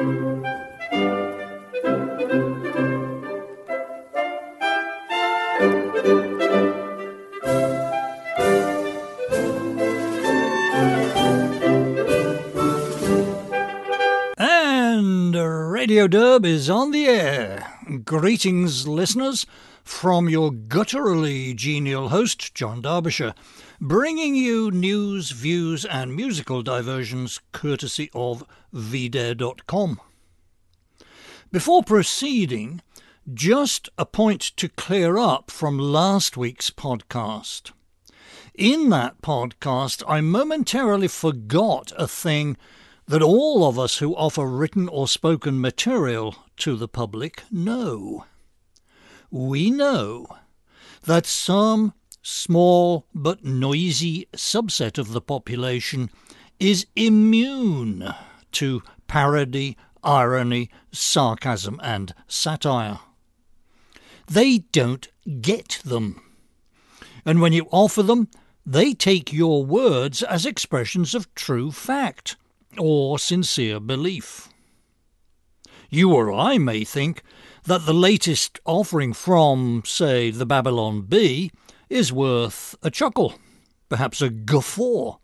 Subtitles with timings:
[0.00, 0.14] And
[15.36, 17.66] Radio Derb is on the air.
[18.02, 19.44] Greetings, listeners,
[19.84, 23.34] from your gutturally genial host, John Derbyshire,
[23.80, 28.44] bringing you news, views, and musical diversions courtesy of
[28.74, 29.98] vdare.com.
[31.50, 32.82] Before proceeding,
[33.32, 37.72] just a point to clear up from last week's podcast.
[38.54, 42.58] In that podcast, I momentarily forgot a thing
[43.06, 48.26] that all of us who offer written or spoken material to the public know.
[49.30, 50.26] We know
[51.04, 56.10] that some small but noisy subset of the population
[56.58, 58.14] is immune
[58.52, 63.00] to parody, irony, sarcasm, and satire.
[64.26, 65.08] They don't
[65.40, 66.20] get them.
[67.24, 68.28] And when you offer them,
[68.64, 72.36] they take your words as expressions of true fact
[72.78, 74.48] or sincere belief.
[75.88, 77.22] You or I may think
[77.64, 81.50] that the latest offering from, say, the Babylon Bee
[81.90, 83.34] is worth a chuckle,
[83.88, 85.18] perhaps a guffaw.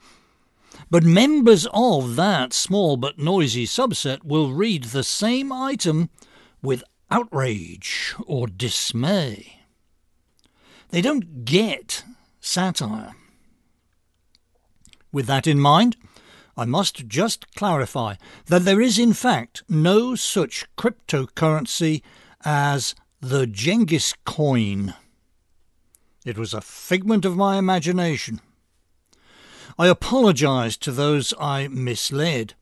[0.91, 6.11] But members of that small but noisy subset will read the same item
[6.61, 9.61] with outrage or dismay.
[10.91, 12.05] They don't get
[12.41, 13.15] satire.
[15.13, 15.97] With that in mind,
[16.57, 22.03] I must just clarify that there is in fact no such cryptocurrency
[22.45, 24.95] as the Genghis coin.
[26.27, 28.41] It was a figment of my imagination.
[29.79, 32.55] I apologize to those I misled,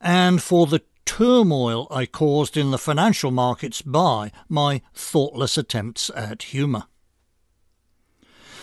[0.00, 6.44] and for the turmoil I caused in the financial markets by my thoughtless attempts at
[6.44, 6.84] humour.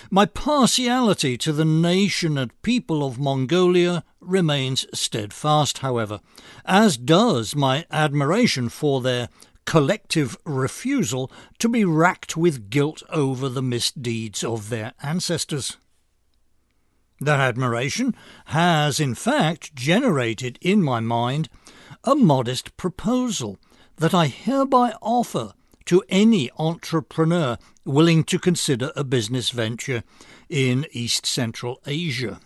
[0.09, 6.21] My partiality to the nation and people of Mongolia remains steadfast, however,
[6.65, 9.29] as does my admiration for their
[9.65, 15.77] collective refusal to be racked with guilt over the misdeeds of their ancestors.
[17.21, 18.15] That admiration
[18.45, 21.49] has, in fact, generated in my mind
[22.03, 23.59] a modest proposal
[23.97, 25.53] that I hereby offer
[25.85, 30.03] to any entrepreneur willing to consider a business venture
[30.47, 32.39] in East Central Asia.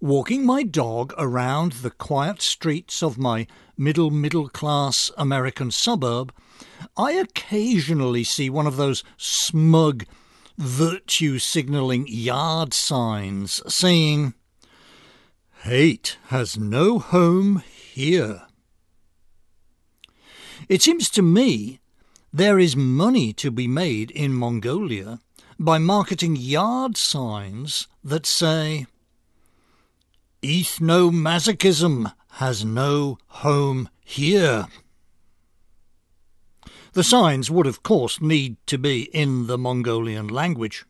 [0.00, 3.46] Walking my dog around the quiet streets of my
[3.76, 6.32] middle middle class American suburb,
[6.96, 10.04] I occasionally see one of those smug,
[10.56, 14.34] virtue signalling yard signs saying,
[15.62, 18.42] Hate has no home here.
[20.68, 21.80] It seems to me
[22.32, 25.20] there is money to be made in Mongolia
[25.58, 28.86] by marketing yard signs that say,
[30.42, 34.66] Ethnomasochism has no home here.
[36.92, 40.84] The signs would, of course, need to be in the Mongolian language.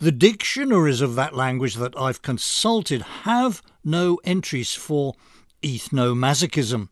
[0.00, 5.14] The dictionaries of that language that I've consulted have no entries for
[5.62, 6.88] ethnomasochism,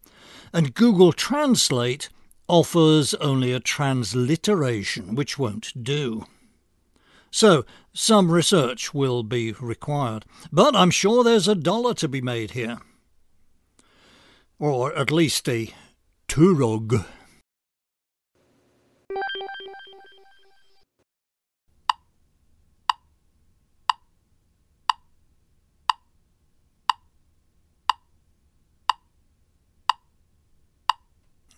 [0.53, 2.09] and Google Translate
[2.47, 6.25] offers only a transliteration, which won't do.
[7.33, 12.53] So, some research will be required, but I'm sure there's a dollar to be made
[12.53, 12.79] here.
[14.61, 15.73] Or at least a
[16.29, 17.07] turog.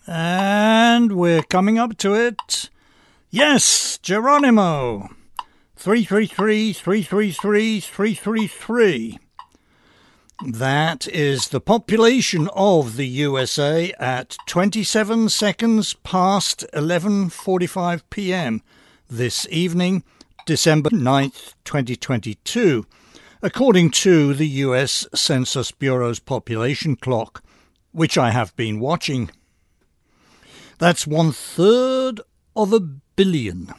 [0.07, 2.69] And we're coming up to it.
[3.29, 5.09] Yes, Geronimo.
[5.75, 9.19] 333 333 333.
[10.45, 18.61] That is the population of the USA at 27 seconds past 11:45 p.m.
[19.09, 20.03] this evening,
[20.45, 22.85] December 9th, 2022,
[23.41, 27.41] according to the US Census Bureau's population clock,
[27.93, 29.31] which I have been watching.
[30.77, 32.19] That's one third
[32.53, 33.73] of a billion.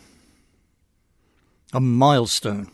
[1.74, 2.70] A milestone.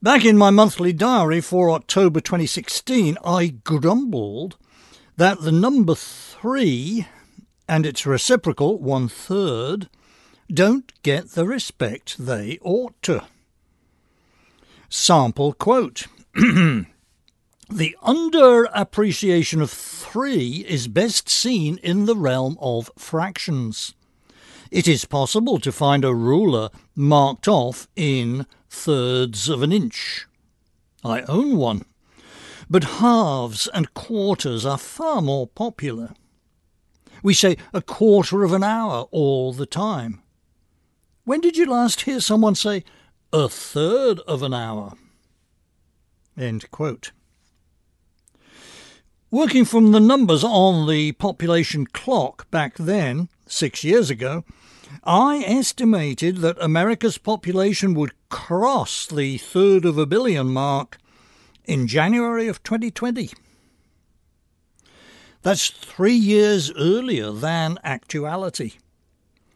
[0.00, 4.56] Back in my monthly diary for October 2016, I grumbled
[5.16, 7.08] that the number three
[7.68, 9.88] and its reciprocal, one third,
[10.48, 13.24] don't get the respect they ought to.
[14.88, 16.86] Sample quote The
[18.00, 23.94] under-appreciation of three is best seen in the realm of fractions.
[24.70, 30.26] It is possible to find a ruler marked off in thirds of an inch.
[31.04, 31.84] I own one.
[32.70, 36.14] But halves and quarters are far more popular.
[37.22, 40.22] We say a quarter of an hour all the time.
[41.24, 42.84] When did you last hear someone say
[43.32, 44.94] a third of an hour?
[49.30, 54.44] Working from the numbers on the population clock back then, six years ago,
[55.10, 60.98] I estimated that America's population would cross the third of a billion mark
[61.64, 63.30] in January of 2020.
[65.40, 68.72] That's three years earlier than actuality.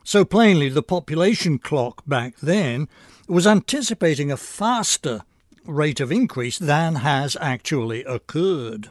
[0.02, 2.88] So plainly, the population clock back then
[3.28, 5.20] was anticipating a faster
[5.66, 8.90] rate of increase than has actually occurred.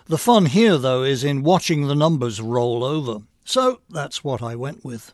[0.07, 3.23] The fun here, though, is in watching the numbers roll over.
[3.45, 5.13] So that's what I went with.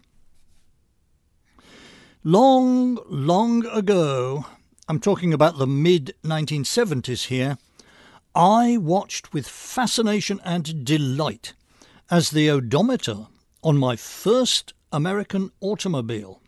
[2.28, 4.46] Long, long ago,
[4.88, 7.56] I'm talking about the mid 1970s here,
[8.34, 11.52] I watched with fascination and delight
[12.10, 13.28] as the odometer
[13.62, 16.40] on my first American automobile,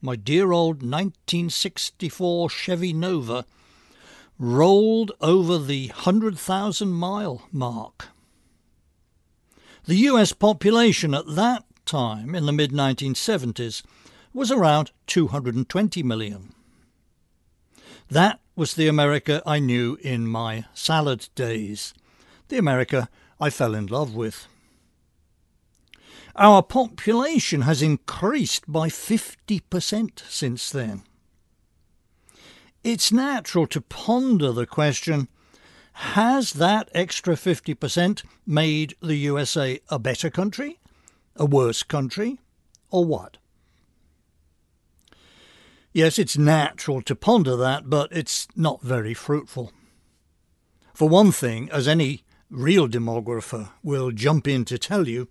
[0.00, 3.44] my dear old 1964 Chevy Nova,
[4.40, 8.08] rolled over the 100,000 mile mark.
[9.84, 13.84] The US population at that time, in the mid 1970s,
[14.32, 16.54] was around 220 million.
[18.10, 21.94] That was the America I knew in my salad days,
[22.48, 23.08] the America
[23.40, 24.46] I fell in love with.
[26.36, 31.02] Our population has increased by 50% since then.
[32.82, 35.28] It's natural to ponder the question
[35.92, 40.80] has that extra 50% made the USA a better country,
[41.36, 42.40] a worse country,
[42.90, 43.36] or what?
[45.94, 49.72] Yes, it's natural to ponder that, but it's not very fruitful.
[50.94, 55.28] For one thing, as any real demographer will jump in to tell you,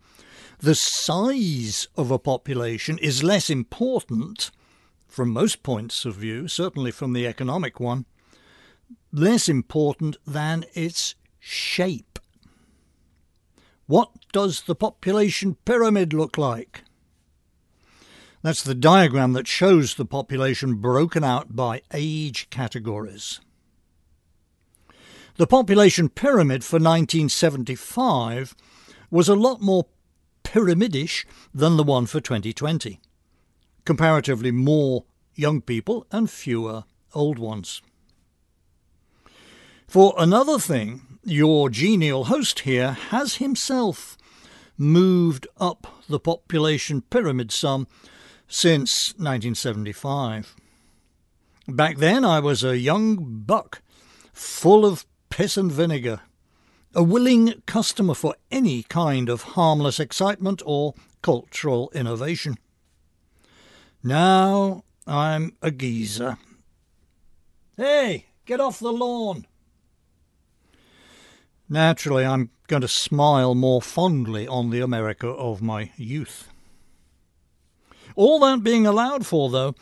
[0.60, 4.51] the size of a population is less important,
[5.08, 8.06] from most points of view, certainly from the economic one,
[9.12, 12.20] less important than its shape.
[13.88, 16.84] What does the population pyramid look like?
[18.41, 23.39] That's the diagram that shows the population broken out by age categories.
[25.36, 28.55] The population pyramid for 1975
[29.12, 29.86] was a lot more
[30.43, 33.00] pyramidish than the one for 2020.
[33.86, 35.05] Comparatively more
[35.36, 36.83] young people and fewer
[37.13, 37.81] old ones.
[39.88, 44.17] For another thing, your genial host here has himself
[44.77, 47.88] moved up the population pyramid some
[48.51, 50.58] since 1975.
[51.70, 53.81] Back then, I was a young buck,
[54.34, 56.20] full of piss and vinegar,
[56.93, 62.58] a willing customer for any kind of harmless excitement or cultural innovation.
[64.03, 66.38] Now I'm a geezer.
[67.77, 69.48] Hey, get off the lawn!
[71.70, 76.50] Naturally, I'm going to smile more fondly on the America of my youth.
[78.15, 79.75] All that being allowed for, though,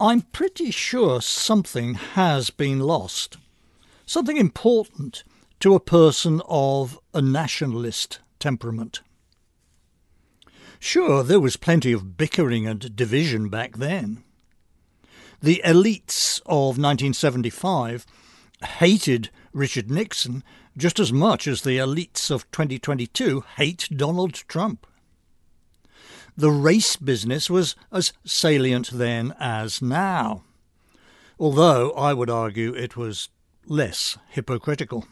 [0.00, 3.36] I'm pretty sure something has been lost.
[4.06, 5.24] Something important
[5.60, 9.00] to a person of a nationalist temperament.
[10.78, 14.22] Sure, there was plenty of bickering and division back then.
[15.40, 18.04] The elites of 1975
[18.62, 20.44] hated Richard Nixon
[20.76, 24.86] just as much as the elites of 2022 hate Donald Trump.
[26.36, 30.42] The race business was as salient then as now,
[31.38, 33.28] although I would argue it was
[33.66, 35.06] less hypocritical.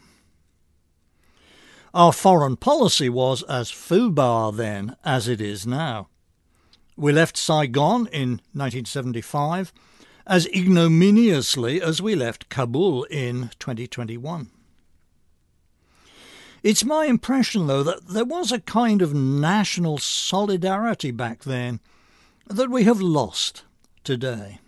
[1.93, 6.09] Our foreign policy was as foobar then as it is now.
[6.97, 9.71] We left Saigon in 1975
[10.27, 14.49] as ignominiously as we left Kabul in 2021.
[16.63, 21.81] It's my impression, though, that there was a kind of national solidarity back then
[22.47, 23.63] that we have lost
[24.05, 24.59] today.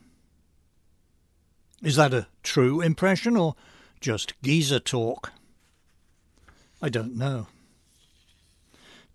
[1.81, 3.55] Is that a true impression or
[4.01, 5.31] just geezer talk?
[6.81, 7.47] I don't know.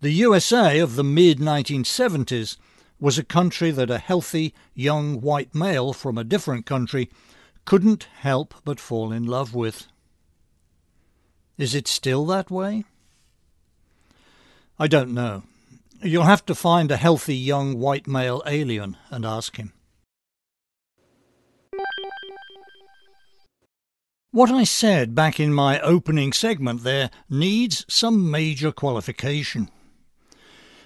[0.01, 2.57] The USA of the mid 1970s
[2.99, 7.11] was a country that a healthy young white male from a different country
[7.65, 9.85] couldn't help but fall in love with.
[11.57, 12.85] Is it still that way?
[14.79, 15.43] I don't know.
[16.01, 19.73] You'll have to find a healthy young white male alien and ask him.
[24.31, 29.69] What I said back in my opening segment there needs some major qualification.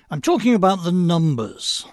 [0.09, 1.85] I'm talking about the numbers.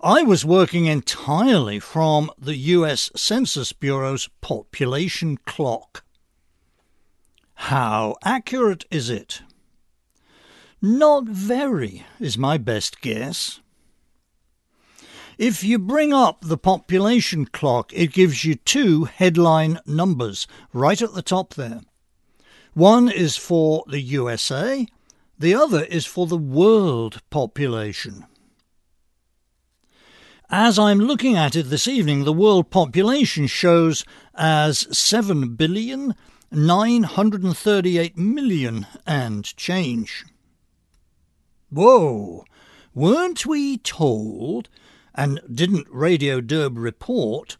[0.00, 6.04] I was working entirely from the US Census Bureau's population clock.
[7.56, 9.42] How accurate is it?
[10.80, 13.60] Not very, is my best guess.
[15.38, 21.14] If you bring up the population clock, it gives you two headline numbers right at
[21.14, 21.80] the top there.
[22.74, 24.86] One is for the USA,
[25.38, 28.26] the other is for the world population.
[30.48, 36.14] As I'm looking at it this evening, the world population shows as 7 billion
[36.50, 40.24] 938 million and change.
[41.70, 42.44] Whoa!
[42.94, 44.68] Weren't we told,
[45.14, 47.56] and didn't Radio Derb report,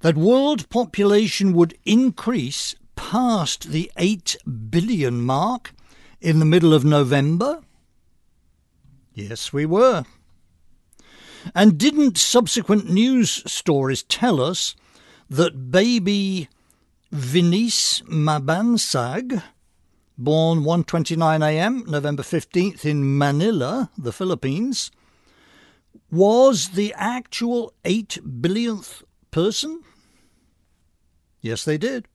[0.00, 4.36] that world population would increase past the 8
[4.70, 5.72] billion mark
[6.20, 7.62] in the middle of November?
[9.14, 10.04] Yes, we were.
[11.54, 14.74] And didn't subsequent news stories tell us
[15.30, 16.48] that baby
[17.14, 19.40] Vinice Mabansag,
[20.18, 21.84] born 1:29 a.m.
[21.86, 24.90] November 15th in Manila, the Philippines,
[26.10, 29.84] was the actual 8 billionth person?
[31.40, 32.08] Yes, they did.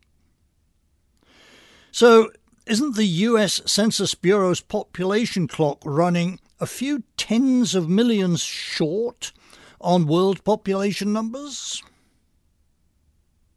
[1.92, 2.30] So,
[2.66, 9.32] isn't the US Census Bureau's population clock running a few tens of millions short
[9.80, 11.82] on world population numbers?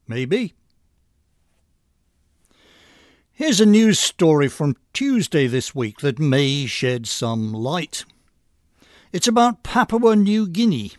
[0.07, 0.55] Maybe.
[3.35, 8.05] Here's a news story from Tuesday this week that may shed some light.
[9.11, 10.93] It's about Papua New Guinea,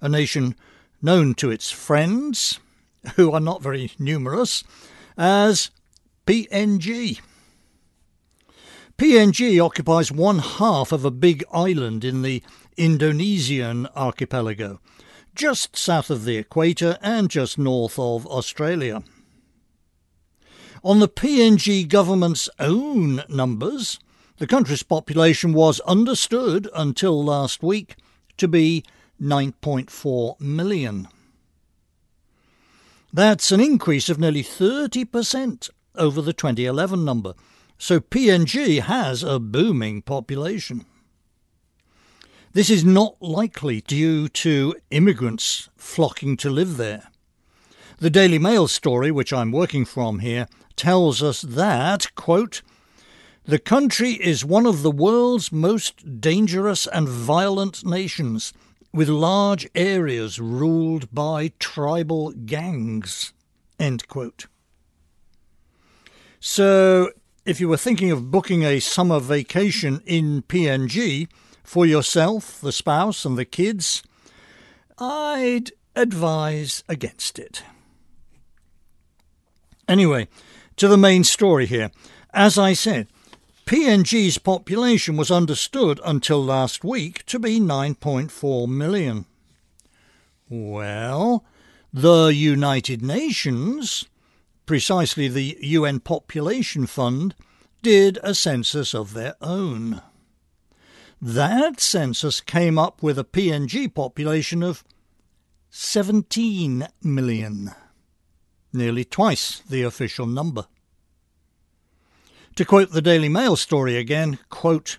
[0.00, 0.54] a nation
[1.02, 2.60] known to its friends,
[3.16, 4.62] who are not very numerous,
[5.18, 5.72] as
[6.28, 7.18] PNG.
[8.96, 12.40] PNG occupies one half of a big island in the
[12.76, 14.80] Indonesian archipelago,
[15.34, 19.02] just south of the equator and just north of Australia.
[20.84, 24.00] On the PNG government's own numbers,
[24.38, 27.94] the country's population was understood until last week
[28.36, 28.82] to be
[29.20, 31.06] 9.4 million.
[33.12, 37.34] That's an increase of nearly 30% over the 2011 number,
[37.78, 40.84] so PNG has a booming population.
[42.54, 47.11] This is not likely due to immigrants flocking to live there.
[48.02, 52.60] The Daily Mail story, which I'm working from here, tells us that, quote,
[53.44, 58.52] the country is one of the world's most dangerous and violent nations,
[58.92, 63.32] with large areas ruled by tribal gangs.
[63.78, 64.46] End quote.
[66.40, 67.12] So,
[67.46, 71.28] if you were thinking of booking a summer vacation in PNG
[71.62, 74.02] for yourself, the spouse, and the kids,
[74.98, 77.62] I'd advise against it.
[79.88, 80.28] Anyway,
[80.76, 81.90] to the main story here.
[82.32, 83.08] As I said,
[83.66, 89.26] PNG's population was understood until last week to be 9.4 million.
[90.48, 91.44] Well,
[91.92, 94.06] the United Nations
[94.66, 97.34] precisely the UN Population Fund,
[97.82, 100.00] did a census of their own.
[101.20, 104.84] That census came up with a PNG population of
[105.70, 107.72] 17 million,
[108.72, 110.66] nearly twice the official number.
[112.56, 114.98] To quote the Daily Mail story again, quote,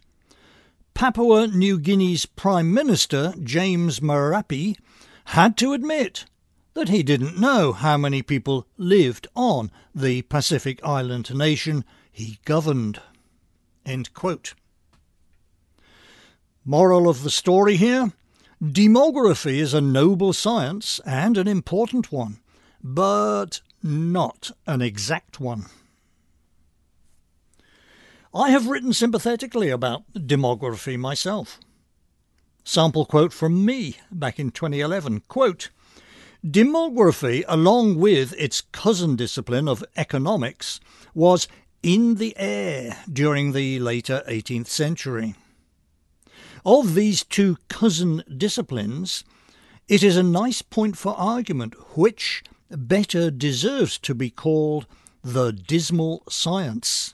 [0.94, 4.78] Papua New Guinea's Prime Minister, James Marape,
[5.26, 6.26] had to admit
[6.74, 13.00] that he didn't know how many people lived on the Pacific island nation he governed.
[16.66, 18.14] Moral of the story here
[18.64, 22.40] Demography is a noble science and an important one,
[22.84, 25.66] but not an exact one.
[28.34, 31.60] I have written sympathetically about demography myself.
[32.64, 35.70] Sample quote from me back in 2011 quote,
[36.46, 40.82] Demography, along with its cousin discipline of economics,
[41.14, 41.48] was
[41.82, 45.36] in the air during the later 18th century.
[46.66, 49.24] Of these two cousin disciplines,
[49.88, 52.44] it is a nice point for argument which
[52.78, 54.86] better deserves to be called
[55.24, 57.14] the dismal science.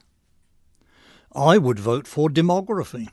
[1.35, 3.09] I would vote for demography.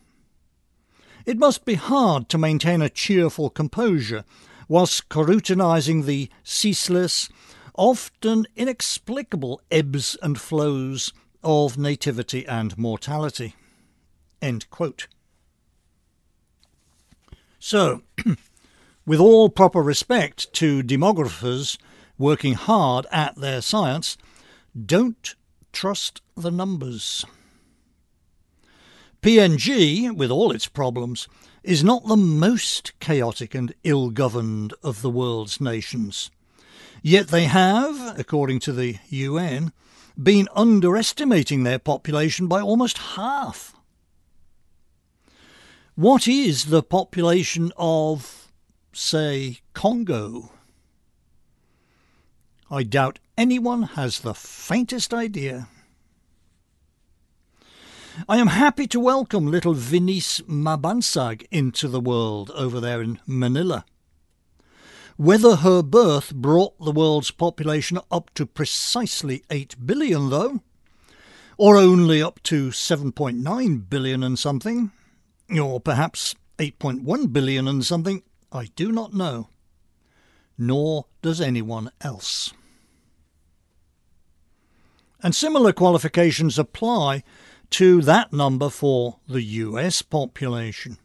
[1.27, 4.25] It must be hard to maintain a cheerful composure
[4.69, 7.29] while scrutinising the ceaseless,
[7.75, 11.13] often inexplicable ebbs and flows
[11.43, 13.55] of nativity and mortality.
[17.59, 18.03] So,
[19.07, 21.79] with all proper respect to demographers
[22.19, 24.17] working hard at their science,
[24.85, 25.35] don't
[25.73, 27.25] trust the numbers.
[29.23, 31.29] PNG, with all its problems,
[31.63, 36.31] is not the most chaotic and ill governed of the world's nations.
[37.03, 39.73] Yet they have, according to the UN,
[40.21, 43.75] been underestimating their population by almost half.
[45.95, 48.53] What is the population of,
[48.93, 50.53] say, Congo?
[52.71, 55.69] I doubt anyone has the faintest idea.
[58.29, 63.85] I am happy to welcome little Vinice Mabansag into the world over there in Manila.
[65.17, 70.61] Whether her birth brought the world's population up to precisely 8 billion, though,
[71.57, 74.91] or only up to 7.9 billion and something,
[75.57, 79.51] or perhaps 8.1 billion and something, I do not know.
[80.59, 82.53] Nor does anyone else.
[85.23, 87.23] And similar qualifications apply
[87.71, 90.99] to that number for the US population.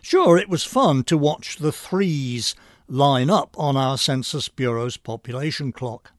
[0.00, 2.54] Sure, it was fun to watch the threes
[2.86, 6.12] line up on our Census Bureau's population clock,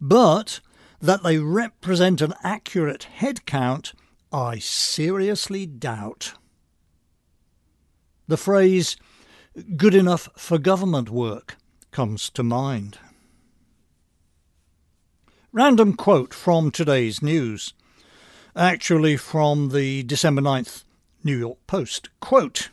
[0.00, 0.60] but
[1.00, 3.92] that they represent an accurate head count,
[4.32, 6.34] I seriously doubt.
[8.26, 8.96] The phrase,
[9.76, 11.56] good enough for government work,
[11.90, 12.98] comes to mind.
[15.52, 17.72] Random quote from today's news
[18.56, 20.84] actually from the December 9th
[21.22, 22.08] New York Post.
[22.20, 22.70] Quote,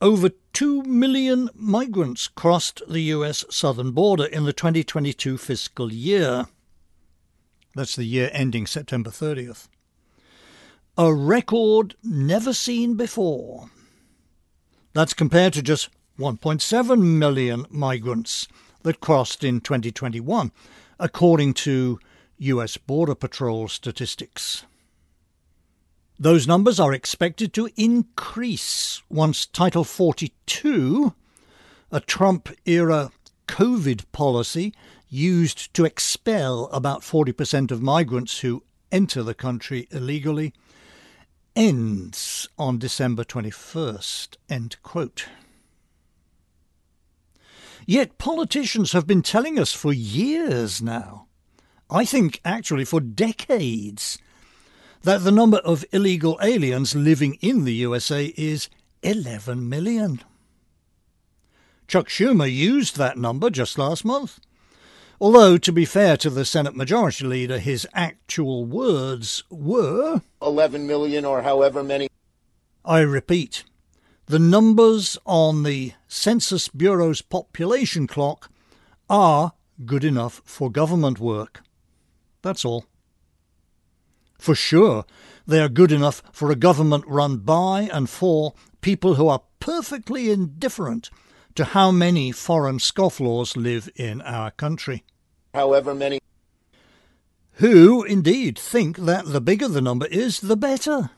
[0.00, 6.46] over 2 million migrants crossed the US southern border in the 2022 fiscal year.
[7.74, 9.68] That's the year ending September 30th.
[10.98, 13.70] A record never seen before.
[14.96, 18.48] That's compared to just 1.7 million migrants
[18.82, 20.50] that crossed in 2021,
[20.98, 22.00] according to
[22.38, 24.64] US Border Patrol statistics.
[26.18, 31.12] Those numbers are expected to increase once Title 42,
[31.92, 33.10] a Trump era
[33.48, 34.72] COVID policy
[35.10, 40.54] used to expel about 40% of migrants who enter the country illegally,
[41.56, 44.36] ends on December 21st.
[44.48, 45.26] End quote.
[47.86, 51.26] Yet politicians have been telling us for years now
[51.88, 54.18] I think actually for decades,
[55.02, 58.68] that the number of illegal aliens living in the USA is
[59.02, 60.22] 11 million.
[61.86, 64.40] Chuck Schumer used that number just last month.
[65.20, 71.24] Although, to be fair to the Senate Majority Leader, his actual words were 11 million
[71.24, 72.08] or however many.
[72.84, 73.64] I repeat,
[74.26, 78.50] the numbers on the Census Bureau's population clock
[79.08, 79.52] are
[79.84, 81.62] good enough for government work.
[82.42, 82.84] That's all.
[84.38, 85.04] For sure,
[85.46, 88.52] they are good enough for a government run by and for
[88.82, 91.10] people who are perfectly indifferent
[91.56, 95.04] to how many foreign scofflaws live in our country.
[95.54, 96.20] however many
[97.56, 101.10] who indeed think that the bigger the number is, the better.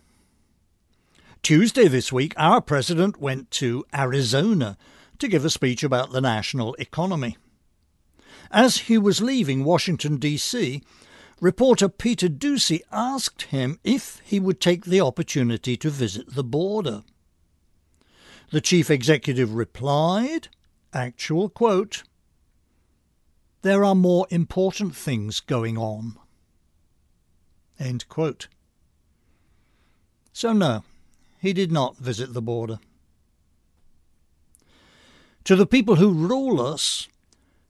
[1.43, 4.77] Tuesday this week, our president went to Arizona
[5.19, 7.37] to give a speech about the national economy.
[8.53, 10.83] As he was leaving Washington, D.C.,
[11.41, 17.03] reporter Peter Doocy asked him if he would take the opportunity to visit the border.
[18.51, 20.49] The chief executive replied,
[20.95, 22.03] actual quote,
[23.61, 26.17] There are more important things going on.
[27.79, 28.49] End quote.
[30.33, 30.85] So, no,
[31.41, 32.79] he did not visit the border.
[35.45, 37.09] To the people who rule us,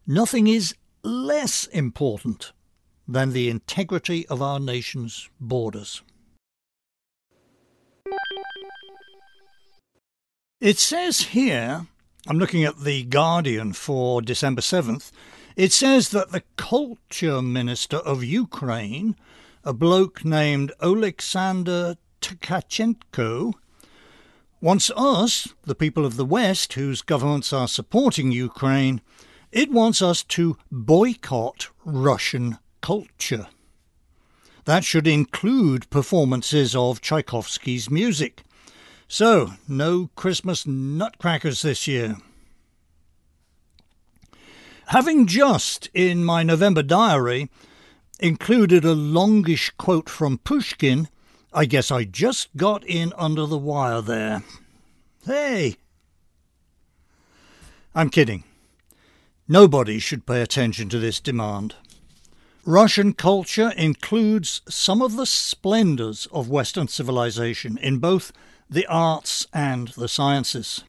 [0.06, 2.52] nothing is less important
[3.06, 6.02] than the integrity of our nation's borders.
[10.60, 11.86] It says here,
[12.26, 15.12] I'm looking at The Guardian for December 7th,
[15.54, 19.14] it says that the culture minister of Ukraine
[19.62, 23.52] a bloke named Oleksandr Tkachenko
[24.60, 29.00] wants us, the people of the West whose governments are supporting Ukraine,
[29.52, 33.46] it wants us to boycott Russian culture.
[34.64, 38.42] That should include performances of Tchaikovsky's music.
[39.10, 42.18] So, no Christmas nutcrackers this year.
[44.88, 47.48] Having just, in my November diary,
[48.20, 51.08] included a longish quote from Pushkin.
[51.54, 54.42] I guess I just got in under the wire there.
[55.24, 55.76] Hey!
[57.94, 58.44] I'm kidding.
[59.48, 61.74] Nobody should pay attention to this demand.
[62.66, 68.32] Russian culture includes some of the splendours of Western civilization in both
[68.70, 70.84] the arts and the sciences.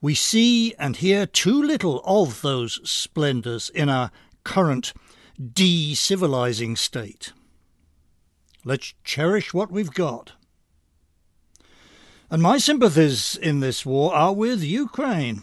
[0.00, 4.10] We see and hear too little of those splendours in our
[4.44, 4.92] current
[5.52, 7.32] de-civilizing state.
[8.64, 10.32] Let's cherish what we've got.
[12.30, 15.42] And my sympathies in this war are with Ukraine,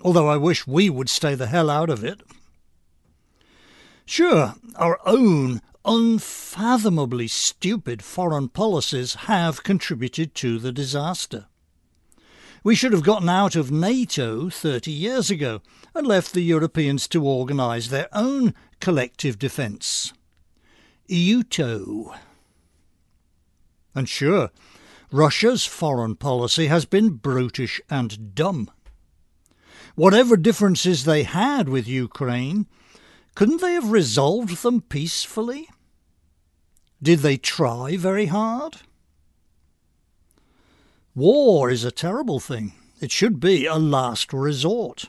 [0.00, 2.20] although I wish we would stay the hell out of it.
[4.04, 11.46] Sure, our own unfathomably stupid foreign policies have contributed to the disaster.
[12.62, 15.62] We should have gotten out of NATO 30 years ago
[15.94, 20.12] and left the Europeans to organise their own collective defence.
[21.08, 22.14] EUTO.
[23.94, 24.50] And sure,
[25.10, 28.70] Russia's foreign policy has been brutish and dumb.
[29.94, 32.66] Whatever differences they had with Ukraine,
[33.34, 35.66] couldn't they have resolved them peacefully?
[37.02, 38.78] Did they try very hard?
[41.14, 42.72] War is a terrible thing.
[43.00, 45.04] It should be a last resort.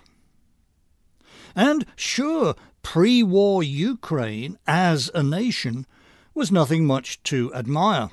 [1.55, 5.87] And sure, pre war Ukraine as a nation
[6.33, 8.09] was nothing much to admire.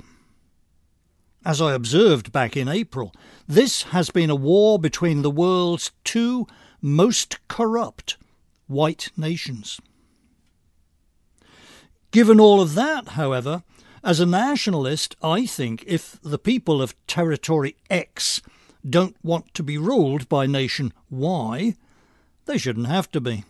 [1.45, 3.13] As I observed back in April,
[3.47, 6.47] this has been a war between the world's two
[6.81, 8.17] most corrupt
[8.67, 9.79] white nations.
[12.11, 13.63] Given all of that, however,
[14.03, 18.41] as a nationalist, I think if the people of Territory X
[18.87, 21.75] don't want to be ruled by nation Y,
[22.45, 23.43] they shouldn't have to be.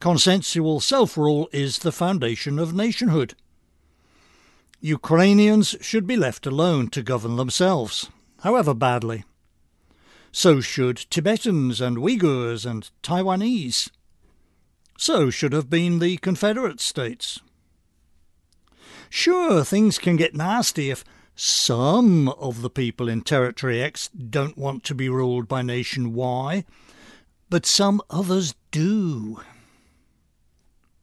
[0.00, 3.34] Consensual self rule is the foundation of nationhood.
[4.80, 9.24] Ukrainians should be left alone to govern themselves, however badly.
[10.30, 13.88] So should Tibetans and Uyghurs and Taiwanese.
[14.98, 17.40] So should have been the Confederate States.
[19.16, 21.04] Sure, things can get nasty if
[21.36, 26.64] some of the people in Territory X don't want to be ruled by Nation Y,
[27.48, 29.40] but some others do.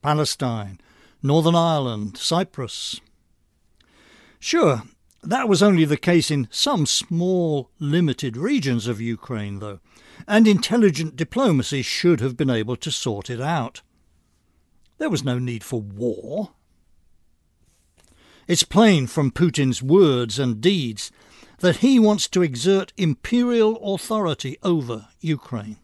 [0.02, 0.82] Palestine,
[1.24, 3.00] Northern Ireland, Cyprus.
[4.42, 4.84] Sure,
[5.24, 9.80] that was only the case in some small, limited regions of Ukraine, though,
[10.28, 13.82] and intelligent diplomacy should have been able to sort it out.
[14.98, 16.50] There was no need for war.
[18.48, 21.12] It's plain from Putin's words and deeds
[21.60, 25.78] that he wants to exert imperial authority over Ukraine.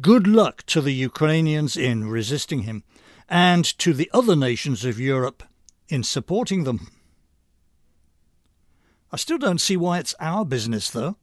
[0.00, 2.82] Good luck to the Ukrainians in resisting him,
[3.28, 5.42] and to the other nations of Europe
[5.88, 6.88] in supporting them.
[9.12, 11.16] I still don't see why it's our business, though.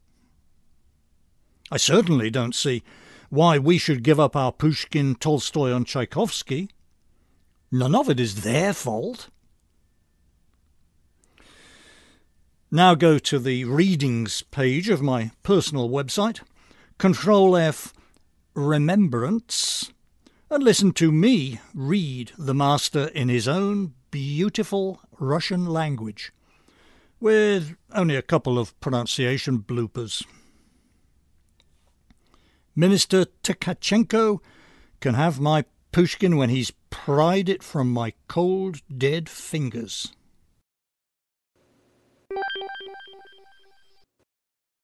[1.70, 2.84] I certainly don't see
[3.30, 6.70] why we should give up our Pushkin, Tolstoy, and Tchaikovsky.
[7.72, 9.30] None of it is their fault.
[12.69, 16.41] Now go to the readings page of my personal website,
[16.97, 17.93] Control F
[18.56, 19.93] Remembrance,
[20.49, 26.34] and listen to me read the master in his own beautiful Russian language,
[27.21, 30.25] with only a couple of pronunciation bloopers.
[32.75, 34.39] Minister Tkachenko
[34.99, 40.12] can have my Pushkin when he's pried it from my cold, dead fingers.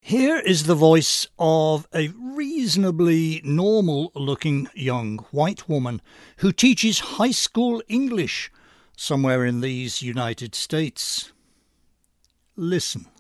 [0.06, 6.02] Here is the voice of a reasonably normal looking young white woman
[6.38, 8.52] who teaches high school English
[8.98, 11.32] somewhere in these United States.
[12.58, 13.13] Listen.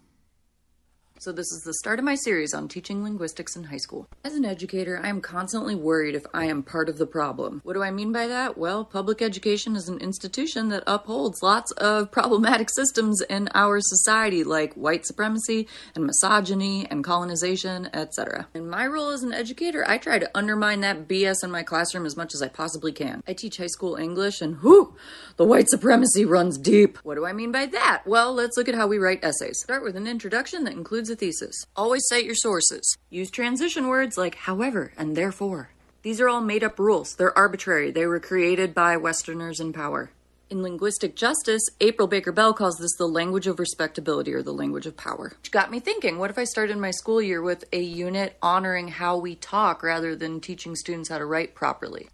[1.24, 4.10] So, this is the start of my series on teaching linguistics in high school.
[4.26, 7.62] As an educator, I am constantly worried if I am part of the problem.
[7.64, 8.58] What do I mean by that?
[8.58, 14.44] Well, public education is an institution that upholds lots of problematic systems in our society,
[14.44, 18.50] like white supremacy and misogyny and colonization, etc.
[18.54, 22.06] In my role as an educator, I try to undermine that BS in my classroom
[22.06, 23.24] as much as I possibly can.
[23.26, 24.98] I teach high school English, and whew,
[25.38, 26.98] the white supremacy runs deep.
[27.04, 28.04] What do I mean by that?
[28.06, 29.62] Well, let's look at how we write essays.
[29.64, 31.66] Start with an introduction that includes a thesis.
[31.76, 32.98] Always cite your sources.
[33.10, 35.70] Use transition words like however and therefore.
[36.02, 37.16] These are all made up rules.
[37.16, 37.92] They're arbitrary.
[37.92, 40.12] They were created by Westerners in power.
[40.50, 44.86] In linguistic justice, April Baker Bell calls this the language of respectability or the language
[44.86, 45.34] of power.
[45.38, 48.90] Which got me thinking what if I started my school year with a unit honoring
[48.90, 52.10] how we talk rather than teaching students how to write properly?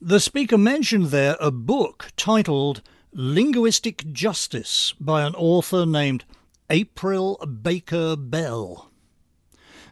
[0.00, 6.24] The speaker mentioned there a book titled Linguistic Justice by an author named
[6.68, 8.90] April Baker Bell.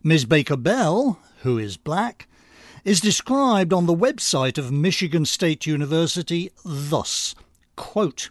[0.03, 0.25] Ms.
[0.25, 2.29] Baker Bell, who is black,
[2.85, 7.35] is described on the website of Michigan State University thus
[7.77, 8.29] quote,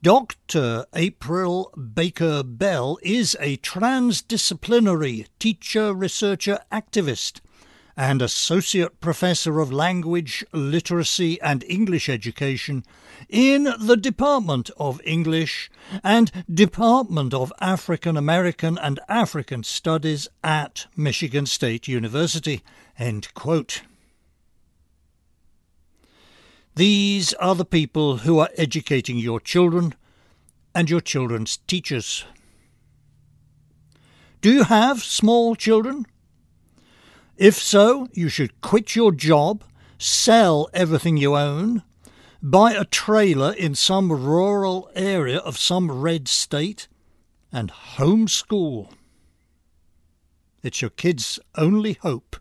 [0.00, 0.86] Dr.
[0.94, 7.40] April Baker Bell is a transdisciplinary teacher, researcher, activist
[7.98, 12.84] and Associate Professor of Language, Literacy and English Education
[13.28, 15.68] in the Department of English
[16.04, 22.62] and Department of African American and African Studies at Michigan State University.
[26.76, 29.96] These are the people who are educating your children
[30.72, 32.24] and your children's teachers.
[34.40, 36.06] Do you have small children?
[37.38, 39.62] If so, you should quit your job,
[39.96, 41.84] sell everything you own,
[42.42, 46.88] buy a trailer in some rural area of some red state,
[47.52, 48.92] and homeschool.
[50.64, 52.34] It's your kids' only hope.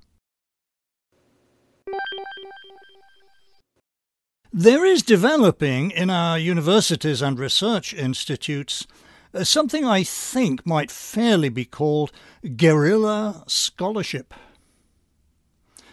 [4.52, 8.88] There is developing in our universities and research institutes
[9.32, 12.12] uh, something I think might fairly be called
[12.56, 14.34] guerrilla scholarship.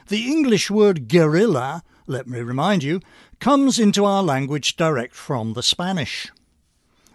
[0.08, 3.00] The English word guerrilla, let me remind you,
[3.40, 6.30] comes into our language direct from the Spanish.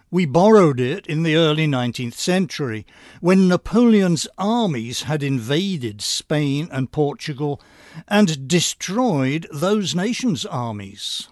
[0.09, 2.87] We borrowed it in the early 19th century
[3.21, 7.61] when Napoleon's armies had invaded Spain and Portugal
[8.07, 11.27] and destroyed those nations' armies.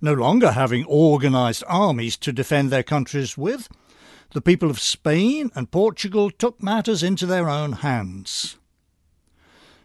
[0.00, 3.68] No longer having organised armies to defend their countries with,
[4.34, 8.56] the people of Spain and Portugal took matters into their own hands.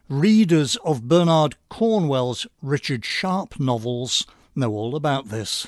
[0.10, 5.68] Readers of Bernard Cornwell's Richard Sharpe novels know all about this.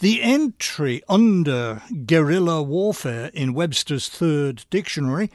[0.00, 5.30] The entry under guerrilla warfare in Webster's Third Dictionary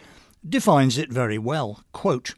[0.47, 1.85] defines it very well.
[1.93, 2.35] Quote,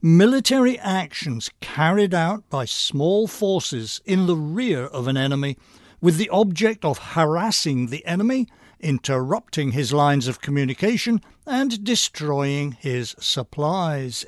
[0.00, 5.56] Military actions carried out by small forces in the rear of an enemy
[6.00, 8.46] with the object of harassing the enemy
[8.80, 14.24] interrupting his lines of communication and destroying his supplies.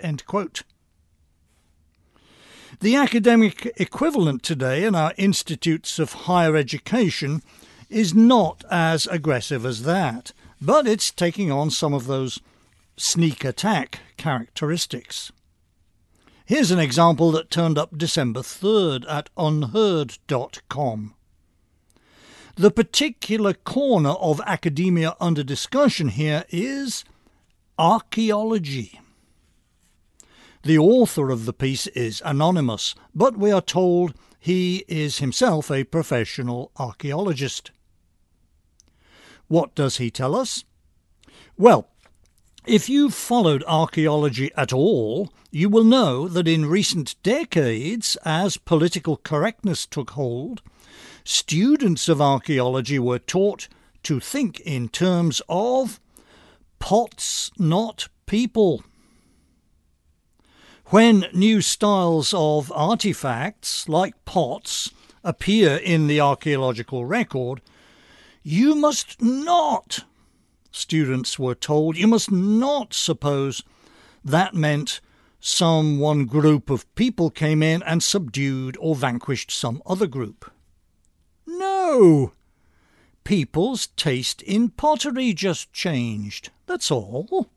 [2.81, 7.43] The academic equivalent today in our institutes of higher education
[7.91, 12.41] is not as aggressive as that, but it's taking on some of those
[12.97, 15.33] sneak attack characteristics.
[16.45, 21.15] Here's an example that turned up December 3rd at unherd.com.
[22.59, 27.05] The particular corner of academia under discussion here is
[27.79, 29.01] archaeology.
[30.65, 35.85] The author of the piece is anonymous, but we are told he is himself a
[35.85, 37.71] professional archaeologist.
[39.47, 40.65] What does he tell us?
[41.57, 41.87] Well,
[42.67, 49.17] if you've followed archaeology at all, you will know that in recent decades, as political
[49.17, 50.61] correctness took hold,
[51.29, 53.69] students of archaeology were taught
[54.03, 56.01] to think in terms of
[56.79, 58.83] pots, not people.
[60.87, 64.91] When new styles of artifacts, like pots,
[65.23, 67.61] appear in the archaeological record,
[68.43, 70.05] you must not,
[70.71, 73.63] students were told, you must not suppose
[74.25, 75.03] that meant
[75.41, 80.51] some one group of people came in and subdued or vanquished some other group.
[83.25, 87.49] People's taste in pottery just changed, that's all.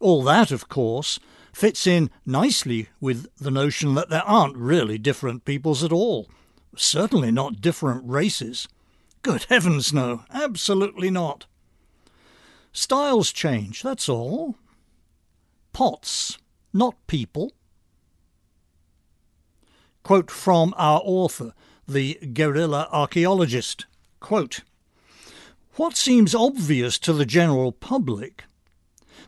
[0.00, 1.18] All that, of course,
[1.52, 6.28] fits in nicely with the notion that there aren't really different peoples at all.
[6.76, 8.68] Certainly not different races.
[9.22, 11.46] Good heavens, no, absolutely not.
[12.72, 14.56] Styles change, that's all.
[15.72, 16.38] Pots,
[16.72, 17.52] not people.
[20.02, 21.52] Quote from our author,
[21.88, 23.86] the guerrilla archaeologist.
[24.20, 24.60] Quote,
[25.74, 28.44] what seems obvious to the general public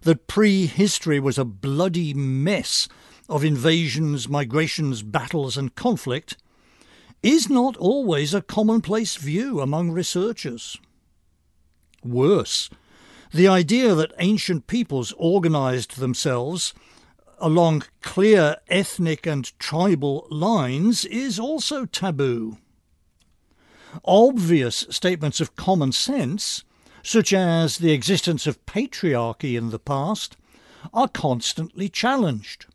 [0.03, 2.88] that prehistory was a bloody mess
[3.29, 6.37] of invasions, migrations, battles, and conflict
[7.23, 10.77] is not always a commonplace view among researchers.
[12.03, 12.70] Worse,
[13.33, 16.75] the idea that ancient peoples organized themselves
[17.40, 22.59] along clear ethnic and tribal lines is also taboo.
[24.05, 26.64] Obvious statements of common sense
[27.03, 30.37] such as the existence of patriarchy in the past,
[30.92, 32.66] are constantly challenged,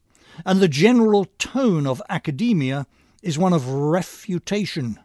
[0.46, 2.86] and the general tone of academia
[3.22, 5.00] is one of refutation,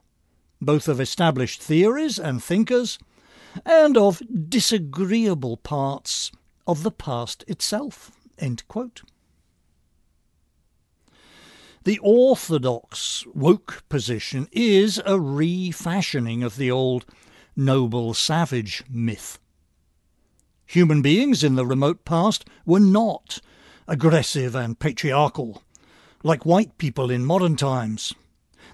[0.61, 2.99] both of established theories and thinkers,
[3.65, 6.31] and of disagreeable parts
[6.67, 8.13] of the past itself.
[11.85, 17.07] The orthodox woke position is a refashioning of the old
[17.57, 19.39] noble savage myth.
[20.67, 23.41] Human beings in the remote past were not
[23.89, 25.63] aggressive and patriarchal,
[26.23, 28.13] like white people in modern times.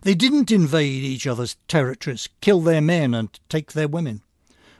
[0.02, 4.22] They didn't invade each other's territories, kill their men, and take their women,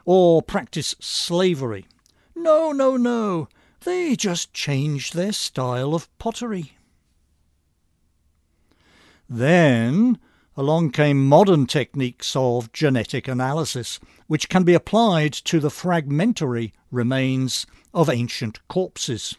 [0.04, 1.86] or practice slavery.
[2.34, 3.48] No, no, no.
[3.84, 6.75] They just changed their style of pottery.
[9.28, 10.18] Then
[10.56, 17.66] along came modern techniques of genetic analysis, which can be applied to the fragmentary remains
[17.92, 19.36] of ancient corpses.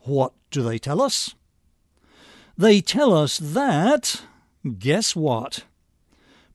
[0.00, 1.34] What do they tell us?
[2.56, 4.22] They tell us that,
[4.78, 5.64] guess what?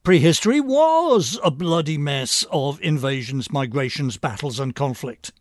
[0.02, 5.32] Prehistory was a bloody mess of invasions, migrations, battles, and conflict.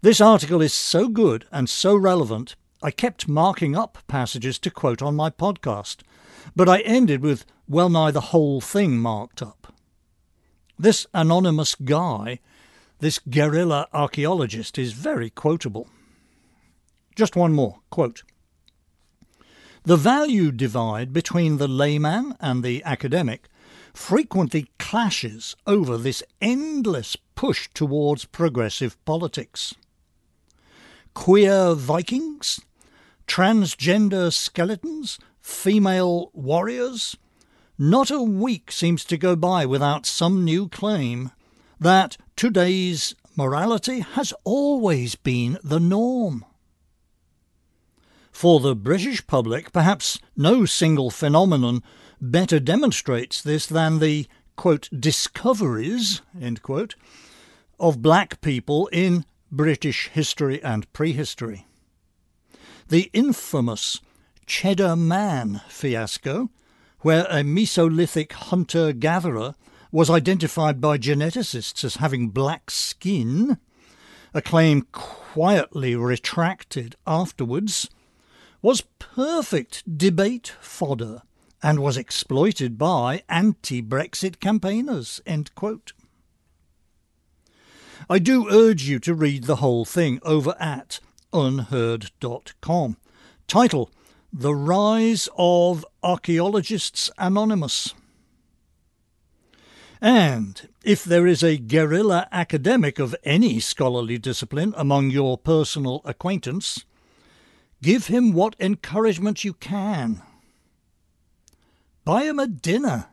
[0.00, 5.00] This article is so good and so relevant I kept marking up passages to quote
[5.00, 6.02] on my podcast,
[6.54, 9.72] but I ended with well nigh the whole thing marked up.
[10.78, 12.40] This anonymous guy,
[12.98, 15.88] this guerrilla archaeologist, is very quotable.
[17.16, 18.22] Just one more quote.
[19.84, 23.48] The value divide between the layman and the academic
[23.94, 29.74] frequently clashes over this endless push towards progressive politics.
[31.14, 32.60] Queer Vikings
[33.26, 37.16] transgender skeletons, female warriors.
[37.78, 41.30] Not a week seems to go by without some new claim
[41.80, 46.44] that today's morality has always been the norm.
[48.30, 51.82] For the British public, perhaps no single phenomenon
[52.20, 56.22] better demonstrates this than the quote, discoveries
[56.62, 56.94] quote,
[57.78, 61.66] of black people in British history and prehistory
[62.88, 64.00] the infamous
[64.46, 66.50] Cheddar Man fiasco,
[67.00, 69.54] where a Mesolithic hunter gatherer
[69.90, 73.58] was identified by geneticists as having black skin,
[74.32, 77.88] a claim quietly retracted afterwards,
[78.60, 81.22] was perfect debate fodder
[81.62, 85.20] and was exploited by anti Brexit campaigners.
[88.10, 91.00] I do urge you to read the whole thing over at
[91.34, 92.96] unherd.com.
[93.46, 93.90] Title
[94.32, 97.92] The Rise of Archaeologists Anonymous.
[100.00, 106.84] And if there is a guerrilla academic of any scholarly discipline among your personal acquaintance,
[107.82, 110.22] give him what encouragement you can.
[112.04, 113.06] Buy him a dinner.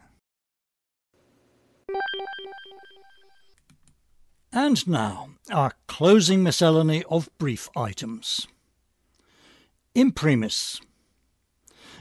[4.54, 8.48] And now, our closing miscellany of brief items.
[9.96, 10.82] Imprimis.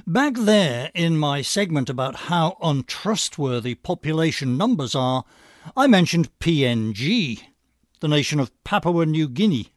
[0.05, 5.25] Back there in my segment about how untrustworthy population numbers are,
[5.77, 7.41] I mentioned PNG,
[8.01, 9.69] the nation of Papua New Guinea.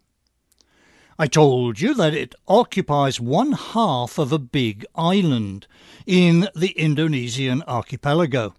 [1.19, 5.67] I told you that it occupies one half of a big island
[6.07, 8.55] in the Indonesian archipelago,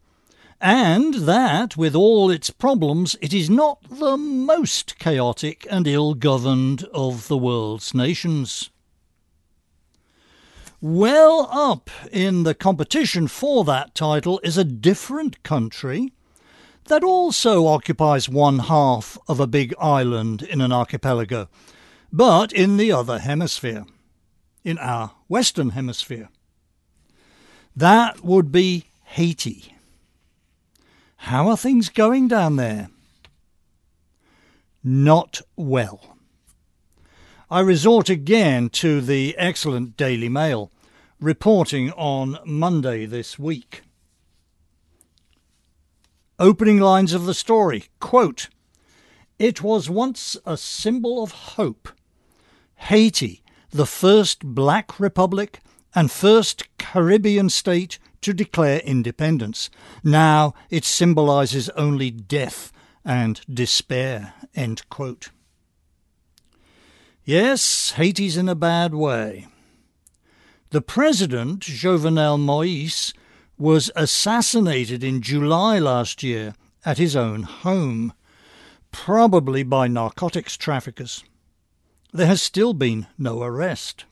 [0.61, 6.85] and that, with all its problems, it is not the most chaotic and ill governed
[6.93, 8.71] of the world's nations.
[10.81, 16.13] Well up in the competition for that title is a different country
[16.87, 21.49] that also occupies one half of a big island in an archipelago
[22.15, 23.85] but in the other hemisphere,
[24.63, 26.29] in our Western Hemisphere.
[27.75, 29.74] That would be Haiti.
[31.29, 32.91] How are things going down there?
[34.83, 36.19] Not well.
[37.51, 40.71] I resort again to the excellent Daily Mail,
[41.19, 43.85] reporting on Monday this week.
[46.39, 48.51] Opening lines of the story quote,
[49.39, 51.89] It was once a symbol of hope
[52.75, 55.61] Haiti, the first black republic
[55.95, 59.71] and first Caribbean state to declare independence.
[60.03, 62.73] Now it symbolizes only death
[63.05, 64.35] and despair.
[67.25, 69.47] Yes, Haiti's in a bad way.
[70.71, 73.15] The president, Jovenel Moïse,
[73.57, 76.55] was assassinated in July last year
[76.85, 78.13] at his own home,
[78.91, 81.25] probably by narcotics traffickers
[82.15, 84.05] there has still been no arrest.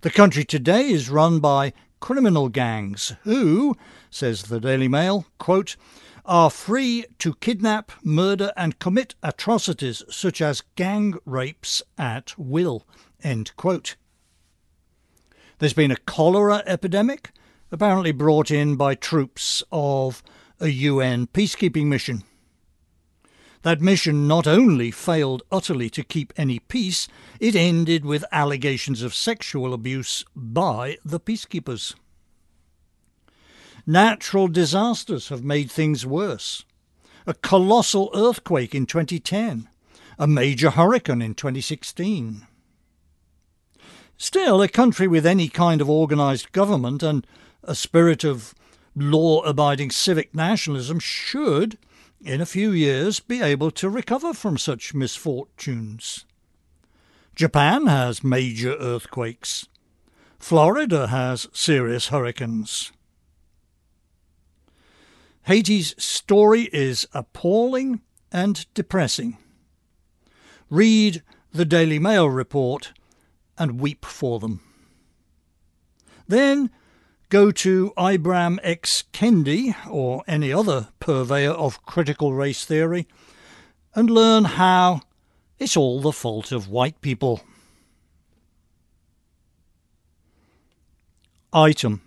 [0.00, 3.76] The country today is run by criminal gangs who,
[4.10, 5.76] says the Daily Mail, quote,
[6.24, 12.86] are free to kidnap, murder, and commit atrocities such as gang rapes at will.
[13.22, 13.96] End quote.
[15.58, 17.30] There's been a cholera epidemic,
[17.72, 20.22] apparently brought in by troops of
[20.60, 22.22] a UN peacekeeping mission.
[23.62, 27.08] That mission not only failed utterly to keep any peace,
[27.40, 31.94] it ended with allegations of sexual abuse by the peacekeepers.
[33.86, 36.64] Natural disasters have made things worse.
[37.26, 39.68] A colossal earthquake in 2010,
[40.18, 42.46] a major hurricane in 2016.
[44.16, 47.26] Still, a country with any kind of organised government and
[47.62, 48.54] a spirit of
[48.94, 51.78] law abiding civic nationalism should
[52.20, 56.24] in a few years be able to recover from such misfortunes.
[57.34, 59.68] Japan has major earthquakes.
[60.38, 62.92] Florida has serious hurricanes.
[65.42, 68.00] Haiti's story is appalling
[68.30, 69.38] and depressing.
[70.68, 72.92] Read the Daily Mail report
[73.56, 74.60] and weep for them.
[76.26, 76.70] Then
[77.30, 79.04] Go to Ibram X.
[79.12, 83.06] Kendi or any other purveyor of critical race theory
[83.94, 85.02] and learn how
[85.58, 87.42] it's all the fault of white people.
[91.52, 92.00] Item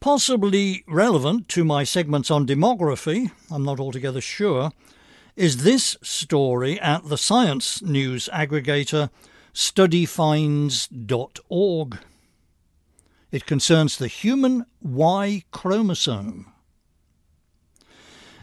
[0.00, 4.72] Possibly relevant to my segments on demography, I'm not altogether sure,
[5.34, 9.08] is this story at the science news aggregator
[9.54, 11.98] studyfinds.org.
[13.36, 16.54] It concerns the human Y chromosome.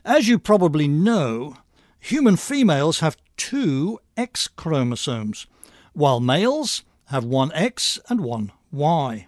[0.05, 1.57] As you probably know,
[1.99, 5.47] human females have two X chromosomes,
[5.93, 9.25] while males have one X and one Y.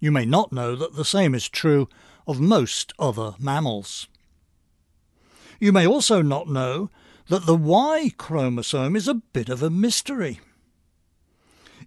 [0.00, 1.88] You may not know that the same is true
[2.26, 4.08] of most other mammals.
[5.60, 6.90] You may also not know
[7.28, 10.40] that the Y chromosome is a bit of a mystery.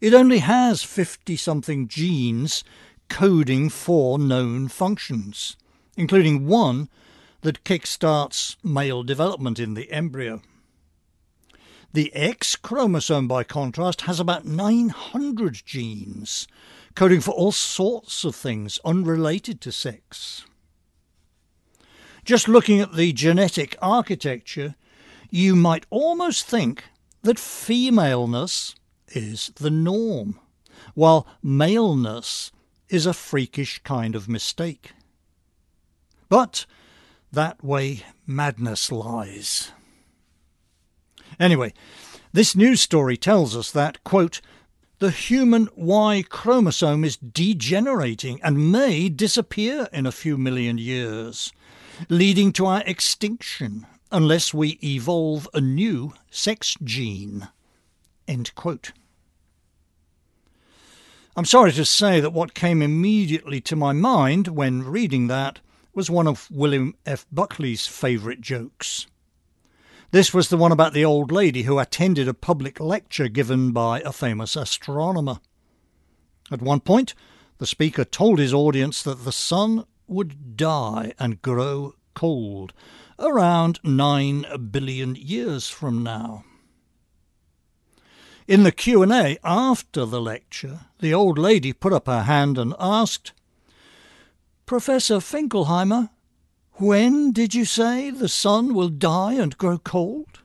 [0.01, 2.63] It only has 50 something genes
[3.09, 5.55] coding for known functions,
[5.95, 6.89] including one
[7.41, 10.41] that kickstarts male development in the embryo.
[11.93, 16.47] The X chromosome, by contrast, has about 900 genes,
[16.93, 20.45] coding for all sorts of things unrelated to sex.
[22.25, 24.75] Just looking at the genetic architecture,
[25.29, 26.83] you might almost think
[27.21, 28.75] that femaleness
[29.15, 30.39] is the norm,
[30.93, 32.51] while maleness
[32.89, 34.91] is a freakish kind of mistake.
[36.29, 36.65] But
[37.31, 39.71] that way madness lies.
[41.39, 41.73] Anyway,
[42.33, 44.41] this news story tells us that, quote,
[44.99, 51.51] the human Y chromosome is degenerating and may disappear in a few million years,
[52.09, 57.49] leading to our extinction unless we evolve a new sex gene.
[58.27, 58.93] End quote.
[61.37, 65.59] I'm sorry to say that what came immediately to my mind when reading that
[65.93, 67.25] was one of William F.
[67.29, 69.07] Buckley's favourite jokes.
[70.11, 73.99] This was the one about the old lady who attended a public lecture given by
[73.99, 75.41] a famous astronomer.
[76.53, 77.13] At one point,
[77.57, 82.71] the speaker told his audience that the sun would die and grow cold
[83.19, 86.45] around 9 billion years from now.
[88.47, 93.33] In the Q&A after the lecture, the old lady put up her hand and asked,
[94.67, 96.09] Professor Finkelheimer,
[96.73, 100.41] when did you say the sun will die and grow cold?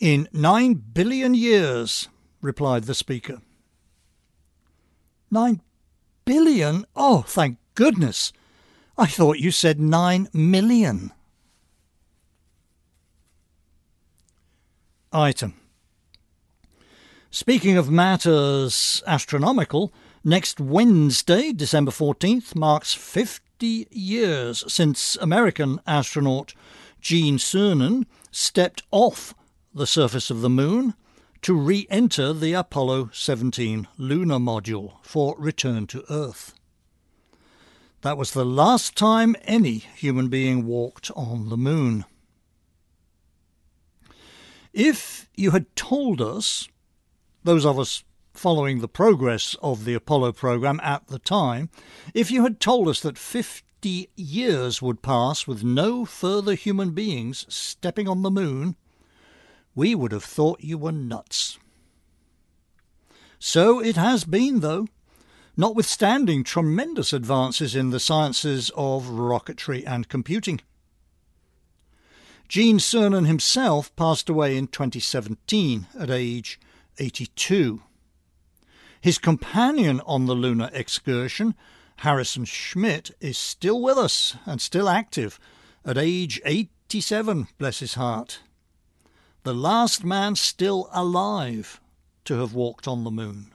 [0.00, 2.08] In nine billion years,
[2.40, 3.40] replied the speaker.
[5.30, 5.60] Nine
[6.24, 6.84] billion?
[6.96, 8.32] Oh, thank goodness!
[8.98, 11.12] I thought you said nine million.
[15.12, 15.59] Item.
[17.30, 19.92] Speaking of matters astronomical,
[20.24, 26.54] next Wednesday, December 14th, marks 50 50 years since American astronaut
[27.02, 29.34] Gene Cernan stepped off
[29.74, 30.94] the surface of the moon
[31.42, 36.54] to re enter the Apollo 17 lunar module for return to Earth.
[38.00, 42.06] That was the last time any human being walked on the moon.
[44.72, 46.66] If you had told us,
[47.42, 51.68] those of us following the progress of the Apollo program at the time,
[52.14, 57.46] if you had told us that 50 years would pass with no further human beings
[57.48, 58.76] stepping on the moon,
[59.74, 61.58] we would have thought you were nuts.
[63.38, 64.86] So it has been, though,
[65.56, 70.60] notwithstanding tremendous advances in the sciences of rocketry and computing.
[72.48, 76.58] Gene Cernan himself passed away in 2017 at age
[77.00, 77.82] 82.
[79.00, 81.54] His companion on the lunar excursion,
[81.96, 85.40] Harrison Schmitt, is still with us and still active
[85.84, 88.40] at age 87, bless his heart.
[89.42, 91.80] The last man still alive
[92.26, 93.52] to have walked on the moon.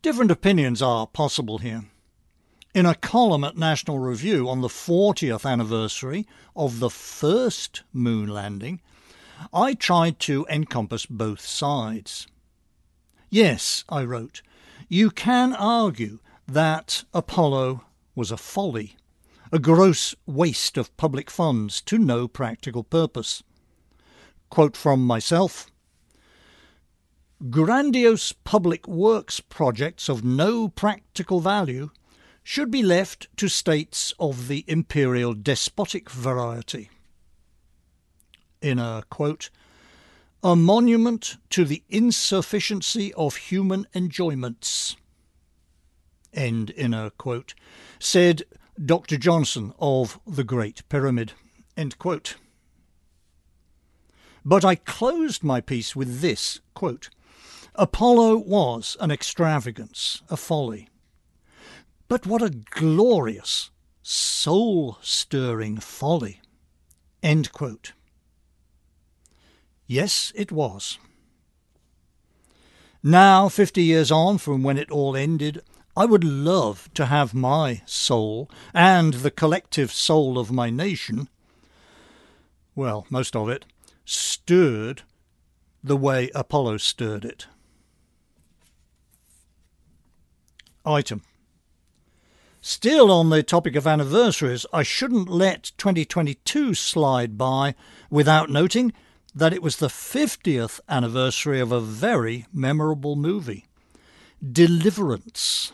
[0.00, 1.84] Different opinions are possible here.
[2.74, 6.26] In a column at National Review on the 40th anniversary
[6.56, 8.80] of the first moon landing,
[9.52, 12.26] I tried to encompass both sides.
[13.30, 14.42] Yes, I wrote,
[14.88, 17.84] you can argue that Apollo
[18.14, 18.96] was a folly,
[19.52, 23.42] a gross waste of public funds to no practical purpose.
[24.48, 25.70] Quote from myself
[27.48, 31.90] Grandiose public works projects of no practical value
[32.42, 36.90] should be left to states of the imperial despotic variety.
[38.60, 39.50] In a quote,
[40.42, 44.96] a monument to the insufficiency of human enjoyments.
[46.32, 47.54] End in a quote,
[47.98, 48.42] said
[48.82, 49.16] Dr.
[49.16, 51.32] Johnson of the Great Pyramid.
[51.76, 52.36] End quote.
[54.44, 57.10] But I closed my piece with this quote,
[57.74, 60.88] Apollo was an extravagance, a folly.
[62.08, 63.70] But what a glorious,
[64.02, 66.40] soul stirring folly.
[67.22, 67.92] End quote.
[69.90, 70.98] Yes, it was.
[73.02, 75.62] Now, fifty years on from when it all ended,
[75.96, 81.28] I would love to have my soul and the collective soul of my nation,
[82.76, 83.64] well, most of it,
[84.04, 85.02] stirred
[85.82, 87.48] the way Apollo stirred it.
[90.86, 91.22] Item.
[92.60, 97.74] Still on the topic of anniversaries, I shouldn't let 2022 slide by
[98.08, 98.92] without noting
[99.34, 103.66] that it was the 50th anniversary of a very memorable movie,
[104.42, 105.72] Deliverance.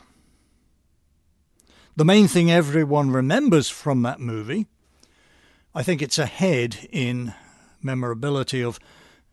[1.95, 4.67] The main thing everyone remembers from that movie,
[5.75, 7.33] I think it's ahead in
[7.81, 8.79] memorability of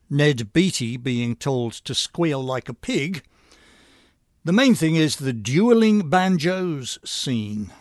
[0.09, 3.23] Ned Beatty being told to squeal like a pig.
[4.45, 7.71] The main thing is the dueling banjos scene.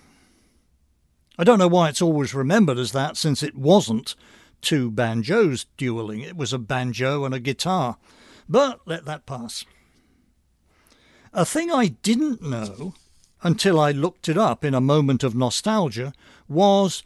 [1.38, 4.14] I don't know why it's always remembered as that, since it wasn't
[4.62, 6.20] two banjos dueling.
[6.20, 7.98] It was a banjo and a guitar.
[8.48, 9.64] But let that pass.
[11.32, 12.94] A thing I didn't know
[13.42, 16.12] until I looked it up in a moment of nostalgia
[16.48, 17.02] was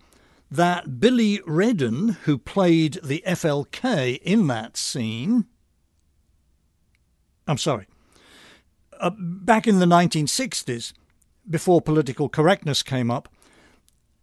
[0.50, 5.46] that Billy Redden, who played the FLK in that scene,
[7.46, 7.86] I'm sorry,
[9.00, 10.92] uh, back in the 1960s,
[11.48, 13.28] before political correctness came up,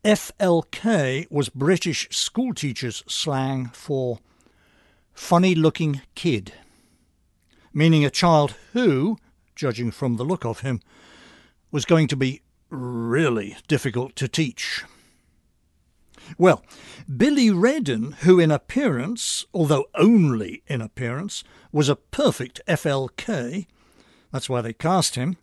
[0.03, 4.19] FLK was British schoolteachers' slang for
[5.13, 6.51] funny looking kid,
[7.73, 9.17] meaning a child who,
[9.55, 10.81] judging from the look of him,
[11.71, 14.83] was going to be really difficult to teach.
[16.37, 16.65] Well,
[17.15, 23.67] Billy Redden, who in appearance, although only in appearance, was a perfect FLK,
[24.31, 25.37] that's why they cast him,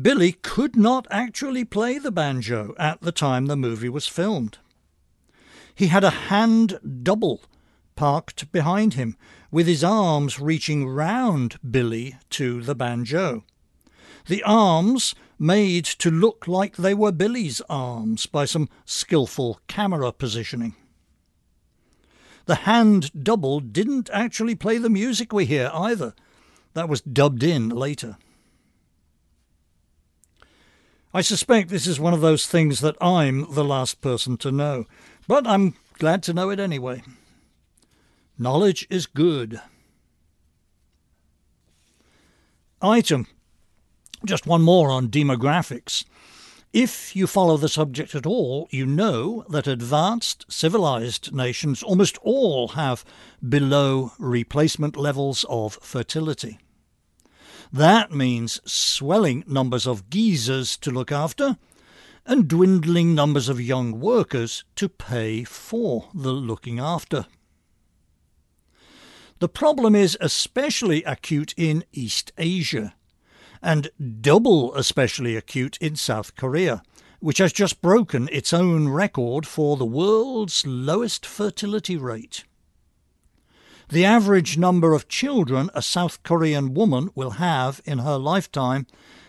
[0.00, 4.58] Billy could not actually play the banjo at the time the movie was filmed.
[5.74, 7.42] He had a hand double
[7.94, 9.16] parked behind him,
[9.50, 13.44] with his arms reaching round Billy to the banjo.
[14.26, 20.74] The arms made to look like they were Billy's arms by some skillful camera positioning.
[22.46, 26.14] The hand double didn't actually play the music we hear either.
[26.74, 28.16] That was dubbed in later.
[31.14, 34.86] I suspect this is one of those things that I'm the last person to know,
[35.28, 37.02] but I'm glad to know it anyway.
[38.38, 39.60] Knowledge is good.
[42.80, 43.26] Item.
[44.24, 46.04] Just one more on demographics.
[46.72, 52.68] If you follow the subject at all, you know that advanced civilized nations almost all
[52.68, 53.04] have
[53.46, 56.58] below replacement levels of fertility.
[57.72, 61.56] That means swelling numbers of geezers to look after
[62.26, 67.26] and dwindling numbers of young workers to pay for the looking after.
[69.38, 72.94] The problem is especially acute in East Asia
[73.62, 76.82] and double especially acute in South Korea,
[77.20, 82.44] which has just broken its own record for the world's lowest fertility rate.
[83.92, 88.86] The average number of children a South Korean woman will have in her lifetime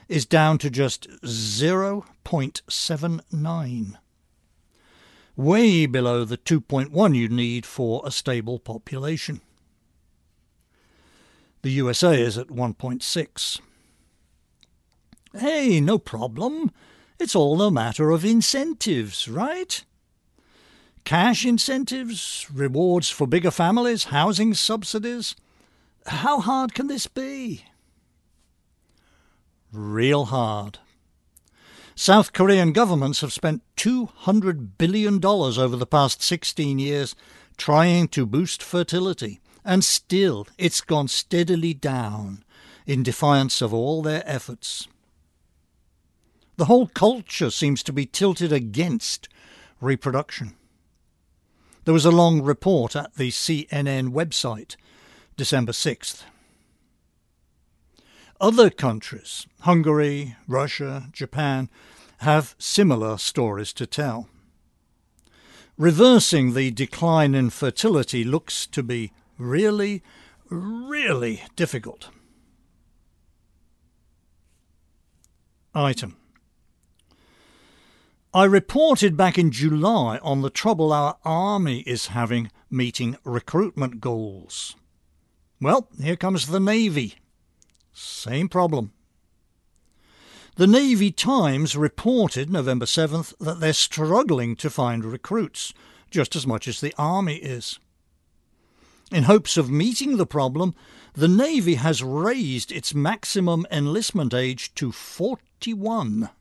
[0.08, 3.98] is down to just 0.79,
[5.36, 9.42] way below the 2.1 you need for a stable population.
[11.62, 13.60] The USA is at 1.6.
[15.34, 16.72] Hey, no problem.
[17.20, 19.84] It's all a matter of incentives, right?
[21.06, 25.36] Cash incentives, rewards for bigger families, housing subsidies.
[26.08, 27.66] How hard can this be?
[29.72, 30.80] Real hard.
[31.96, 37.16] South Korean governments have spent $200 billion over the past 16 years
[37.58, 42.44] trying to boost fertility, and still it's gone steadily down
[42.86, 44.88] in defiance of all their efforts.
[46.58, 49.28] The whole culture seems to be tilted against
[49.82, 50.56] reproduction.
[51.86, 54.78] There was a long report at the CNN website,
[55.36, 56.24] December 6th.
[58.40, 61.70] Other countries, Hungary, Russia, Japan,
[62.20, 64.30] have similar stories to tell.
[65.78, 70.02] Reversing the decline in fertility looks to be really,
[70.50, 72.10] really difficult.
[75.76, 76.16] Item
[78.36, 84.76] I reported back in July on the trouble our army is having meeting recruitment goals.
[85.62, 87.14] Well, here comes the Navy.
[87.94, 88.92] Same problem.
[90.56, 95.72] The Navy Times reported November 7th that they're struggling to find recruits,
[96.10, 97.78] just as much as the Army is.
[99.12, 100.74] In hopes of meeting the problem,
[101.14, 106.32] the Navy has raised its maximum enlistment age to 41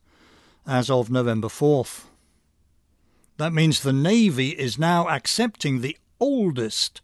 [0.66, 2.04] as of November 4th.
[3.36, 7.00] That means the Navy is now accepting the oldest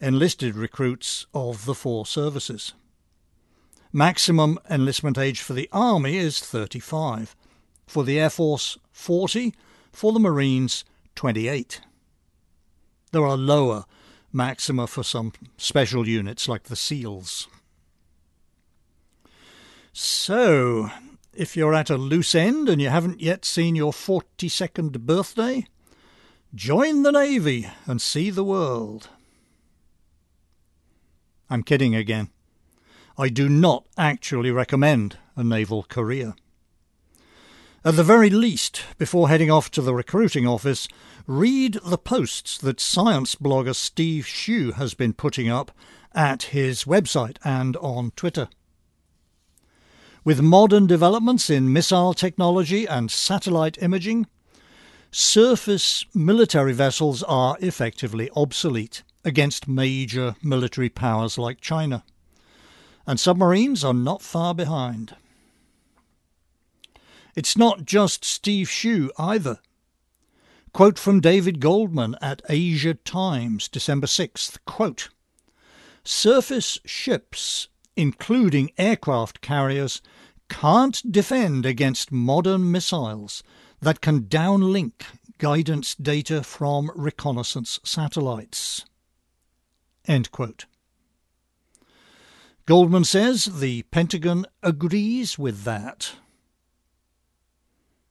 [0.00, 2.74] enlisted recruits of the four services.
[3.92, 7.34] Maximum enlistment age for the Army is 35,
[7.86, 9.54] for the Air Force 40,
[9.92, 10.84] for the Marines
[11.14, 11.80] 28.
[13.12, 13.86] There are lower
[14.32, 17.48] maxima for some special units like the SEALs.
[19.92, 20.90] So,
[21.38, 25.64] if you're at a loose end and you haven't yet seen your 42nd birthday,
[26.52, 29.08] join the Navy and see the world.
[31.48, 32.30] I'm kidding again.
[33.16, 36.34] I do not actually recommend a naval career.
[37.84, 40.88] At the very least, before heading off to the recruiting office,
[41.28, 45.70] read the posts that science blogger Steve Hsu has been putting up
[46.12, 48.48] at his website and on Twitter.
[50.28, 54.26] With modern developments in missile technology and satellite imaging,
[55.10, 62.04] surface military vessels are effectively obsolete against major military powers like China,
[63.06, 65.16] and submarines are not far behind.
[67.34, 69.60] It's not just Steve Hsu either.
[70.74, 75.08] Quote from David Goldman at Asia Times, December 6th, quote,
[76.04, 80.02] Surface ships, including aircraft carriers,
[80.48, 83.42] can't defend against modern missiles
[83.80, 84.92] that can downlink
[85.38, 88.84] guidance data from reconnaissance satellites.
[92.66, 96.12] Goldman says the Pentagon agrees with that.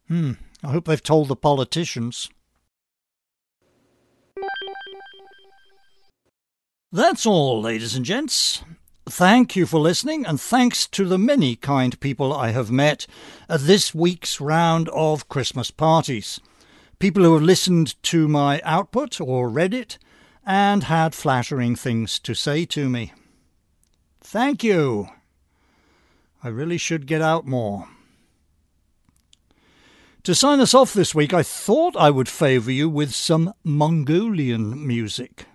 [0.07, 0.33] Hmm,
[0.63, 2.29] I hope they've told the politicians.
[6.91, 8.63] That's all, ladies and gents.
[9.09, 13.07] Thank you for listening, and thanks to the many kind people I have met
[13.47, 16.41] at this week's round of Christmas parties.
[16.99, 19.97] People who have listened to my output or read it
[20.45, 23.13] and had flattering things to say to me.
[24.19, 25.07] Thank you.
[26.43, 27.87] I really should get out more.
[30.23, 34.85] To sign us off this week, I thought I would favour you with some Mongolian
[34.85, 35.45] music.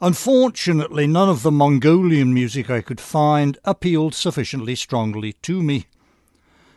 [0.00, 5.86] Unfortunately, none of the Mongolian music I could find appealed sufficiently strongly to me.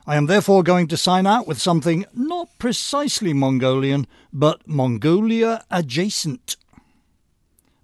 [0.08, 6.56] I am therefore going to sign out with something not precisely Mongolian, but Mongolia adjacent.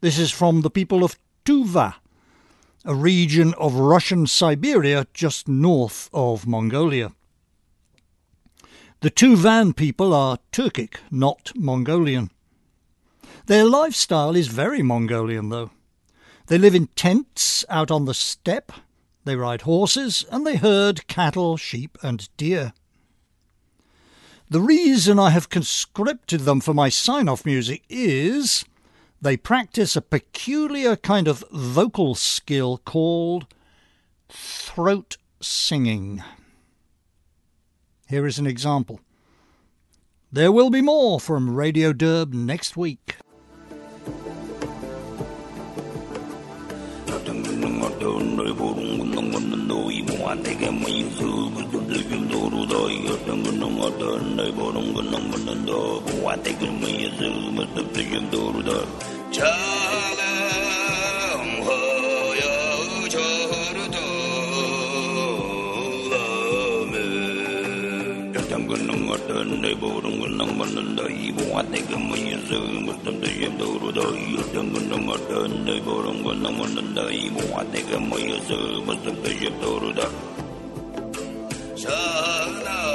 [0.01, 1.95] This is from the people of Tuva,
[2.86, 7.11] a region of Russian Siberia just north of Mongolia.
[9.01, 12.31] The Tuvan people are Turkic, not Mongolian.
[13.47, 15.69] Their lifestyle is very Mongolian, though.
[16.47, 18.71] They live in tents out on the steppe,
[19.23, 22.73] they ride horses, and they herd cattle, sheep, and deer.
[24.49, 28.65] The reason I have conscripted them for my sign off music is
[29.21, 33.47] they practice a peculiar kind of vocal skill called
[34.29, 36.23] throat singing.
[38.07, 38.99] Here is an example.
[40.31, 43.15] There will be more from Radio Derb next week.
[48.05, 54.93] 널 부른 건 건넌 너 이봉한테게 민수 그들 좀 도루다이 어떤 건넌 어떤 널 부른
[54.93, 58.71] 건 건넌 너 봉한테 그 민수 무슨 좀 도루다
[59.31, 60.24] 잘
[69.16, 74.68] matan dai borong gendang matan dai buat tega menyesa matan dai yang doru dai gendang
[74.76, 80.11] gendang matan dai borong gendang matan dai buat tega menyesa matan dai yang doru dai.
[81.80, 82.94] Sana.